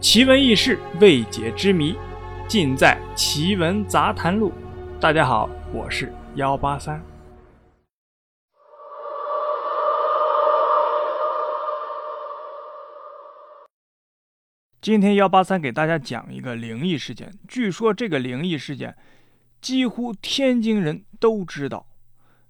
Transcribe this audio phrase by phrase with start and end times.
[0.00, 1.94] 奇闻异事、未解之谜，
[2.48, 4.50] 尽在《奇闻杂谈录》。
[4.98, 7.04] 大家好，我是幺八三。
[14.80, 17.30] 今天幺八三给大家讲一个灵异事件。
[17.46, 18.96] 据说这个灵异事件，
[19.60, 21.86] 几乎天津人都知道，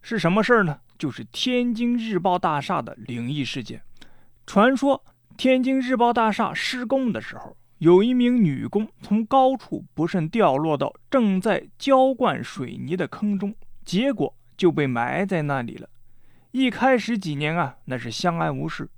[0.00, 0.78] 是什么事儿呢？
[0.96, 3.82] 就是天津日报大厦的灵异事件。
[4.46, 5.04] 传说。
[5.36, 13.54] 天津日报大厦施工的时候，有一名女工从高处不慎掉落到正在浇灌水泥的坑中，
[13.84, 15.88] 结果就被埋在那里了。
[16.50, 18.90] 一开始几年啊，那是相安无事。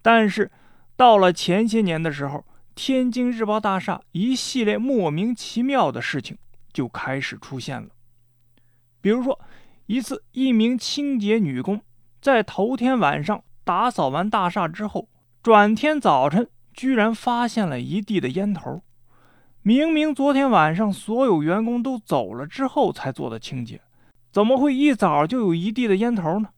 [0.00, 0.50] 但是
[0.96, 6.38] 到了前些年的时候，天津日报大厦一系列莫名其妙的事情
[6.72, 7.88] 就开始出现了。
[9.02, 9.38] 比如说，
[9.86, 11.82] 一次，一名清洁女工
[12.22, 15.10] 在头天晚上打扫完大厦之后。
[15.42, 18.80] 转天早晨，居然发现了一地的烟头。
[19.62, 23.80] 明明昨天晚上所有员工都走了之后才做的清洁，
[24.30, 26.50] 怎么会一早就有一地的烟头呢？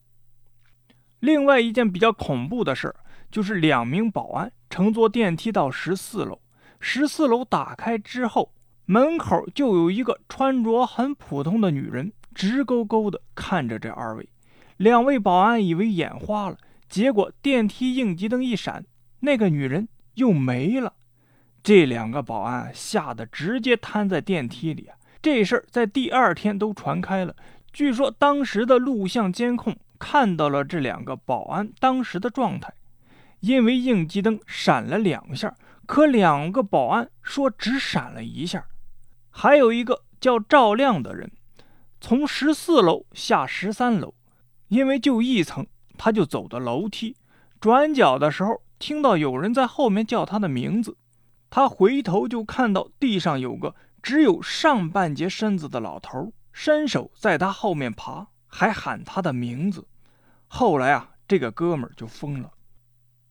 [1.21, 2.95] 另外一件比较恐怖的事
[3.31, 6.39] 就是两名保安乘坐电梯到十四楼，
[6.79, 8.53] 十四楼打开之后，
[8.85, 14.29] 门口就有一个穿着很普通的女人，直勾勾的看着这二位。
[14.77, 16.59] 两位保安以为眼花了。
[16.89, 18.85] 结果电梯应急灯一闪，
[19.21, 20.95] 那个女人又没了。
[21.63, 24.97] 这两个保安吓得直接瘫在电梯里啊！
[25.23, 27.35] 这事儿在第二天都传开了。
[27.73, 32.73] 据说当时的录像监控看到了这两个保安当时的状态，
[33.41, 38.67] 因为应急灯闪了两下，可两个保安说只闪了一下。
[39.31, 41.33] 还有一个叫赵亮的人，
[42.01, 44.15] 从十四楼下十三楼，
[44.69, 45.67] 因为就一层。
[45.97, 47.17] 他就走到楼梯
[47.61, 50.97] 转角的时候，听到有人在后面叫他的名字。
[51.49, 59.87] 他回头就看到地上有个只有上半截身子的老头，伸手在他后面爬，还喊他的名字。
[60.49, 62.51] 后来啊，这个哥们就疯了。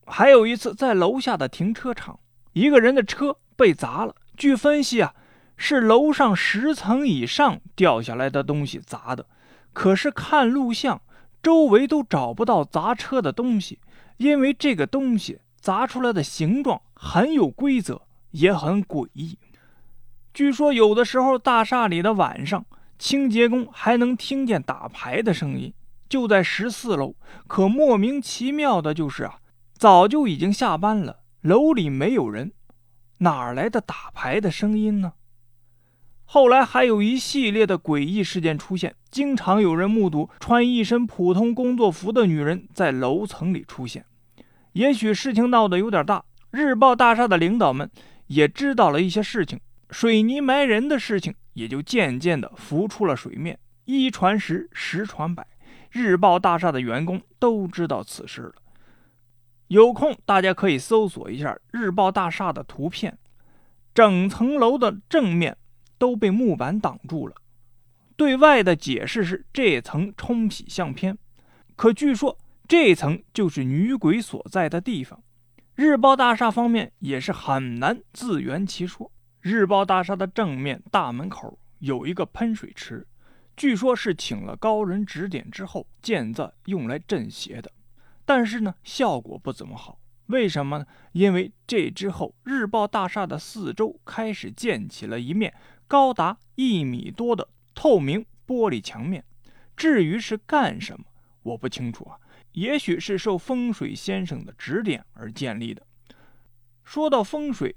[0.07, 2.19] 还有一次，在楼下的停车场，
[2.53, 4.15] 一个人的车被砸了。
[4.35, 5.13] 据分析啊，
[5.57, 9.27] 是楼上十层以上掉下来的东西砸的。
[9.73, 11.01] 可是看录像。
[11.43, 13.77] 周围都找不到砸车的东西，
[14.17, 19.37] 因为这个东西砸出来的形状很有规则，也很诡异。
[20.33, 22.65] 据说有的时候大厦里的晚上，
[22.97, 25.73] 清洁工还能听见打牌的声音，
[26.07, 27.15] 就在十四楼。
[27.45, 29.39] 可莫名其妙的就是啊，
[29.73, 32.53] 早就已经下班了，楼里没有人，
[33.17, 35.13] 哪来的打牌的声音呢？
[36.25, 44.03] 后来还有一系列的诡异事件出现，经常有人目睹穿一身普通工作服的女人在楼层里出现。
[44.71, 47.87] 也许事情闹得有点大，日报大厦的领导们
[48.27, 49.59] 也知道了一些事情，
[49.91, 53.59] 水泥埋人的事情也就渐渐的浮出了水面。
[53.85, 55.45] 一传十，十传百，
[55.91, 58.53] 日报大厦的员工都知道此事了。
[59.67, 63.17] 有空大家可以搜索一下日报大厦的图片，
[63.93, 65.55] 整层楼的正面。
[66.03, 67.35] 都被木板挡住了。
[68.17, 71.17] 对外的解释是这层冲洗相片，
[71.77, 72.37] 可据说
[72.67, 75.23] 这层就是女鬼所在的地方。
[75.75, 79.09] 日报大厦方面也是很难自圆其说。
[79.39, 83.07] 日报大厦的正面大门口有一个喷水池，
[83.55, 87.71] 据说是请了高人指点之后建造用来镇邪的，
[88.25, 89.97] 但是呢效果不怎么好。
[90.25, 90.85] 为什么呢？
[91.13, 95.53] 因为这之后日报大厦的四周开始建起了一面。
[95.93, 99.23] 高达一米多的透明玻璃墙面，
[99.77, 101.05] 至于是干什么，
[101.43, 102.17] 我不清楚啊。
[102.53, 105.85] 也许是受风水先生的指点而建立的。
[106.83, 107.75] 说到风水，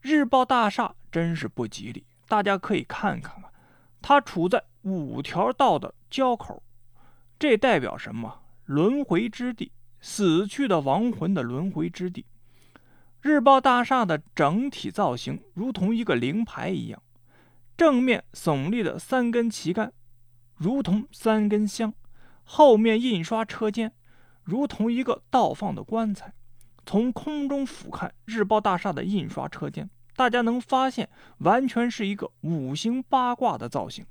[0.00, 2.06] 日报大厦真是不吉利。
[2.26, 3.52] 大家可以看看啊，
[4.00, 6.62] 它处在五条道的交口，
[7.38, 8.44] 这代表什么？
[8.64, 12.24] 轮回之地，死去的亡魂的轮回之地。
[13.20, 17.02] 日报大厦的整体造型如同一个灵牌一样。
[17.76, 19.92] 正面耸立的三根旗杆，
[20.54, 21.90] 如同三根香；
[22.42, 23.92] 后面印刷车间，
[24.42, 26.32] 如同一个倒放的棺材。
[26.86, 31.08] 从空中俯瞰日报大厦的印刷车间，大家能发现，
[31.38, 34.06] 完全是一个五行八卦的造型，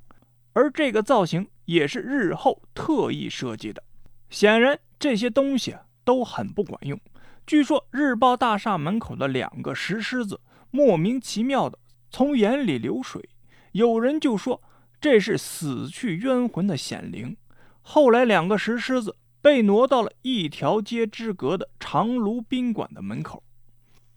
[0.54, 3.82] 而这个造型也是日后特意设计的。
[4.30, 7.00] 显然，这些东西都很不管用。
[7.48, 10.40] 据说，日报大厦门口的两个石狮子，
[10.70, 11.80] 莫名其妙的
[12.12, 13.28] 从眼里流水。
[13.76, 14.62] 有人就说
[15.02, 17.36] 这是死去冤魂的显灵。
[17.82, 23.44] 后来，两个石狮子被挪到了一条街之隔的长芦宾馆的门口。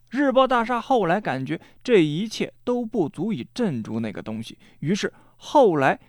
[0.07, 5.99] 日报大厦后来感觉这一切都不足以镇住那个东西，于是后来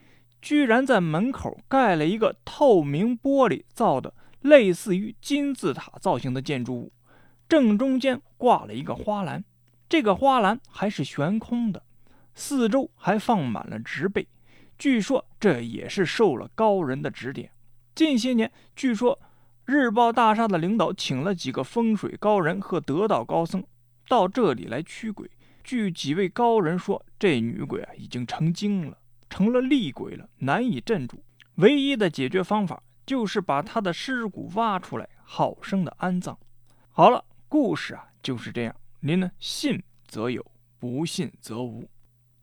[0.41, 6.93] 居然在门口盖了一个透明玻璃造的类似于金字塔造型的建筑物，
[7.49, 9.45] 正中间挂了一个花篮，
[9.89, 11.83] 这个花篮还是悬空的，
[12.41, 14.27] 四周还放满了植被。
[14.79, 17.53] 据说这也是受了高人的指点。
[17.95, 19.21] 近些年，据说
[19.67, 23.63] 日报大厦的领导请了几个风水高人和得道高僧。
[24.09, 25.31] 到这里来驱鬼，
[25.63, 28.97] 据几位高人说，这女鬼啊已经成精了，
[29.29, 31.23] 成了厉鬼了，难以镇住。
[31.57, 36.37] 唯一的解决方法就是把她的尸骨挖出来，好生的安葬。
[36.89, 38.75] 好了，故事啊就是这样。
[39.01, 40.45] 您呢，信则有，
[40.79, 41.87] 不信则无。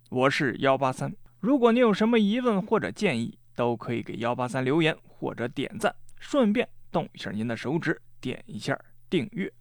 [0.10, 9.52] 我是幺八三，如果您有什么疑问或者建议，都可以给幺八三留言或者点赞，顺便动一下您的手指，点一下订阅。